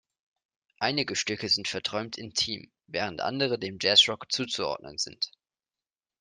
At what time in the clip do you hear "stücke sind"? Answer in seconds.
1.15-1.67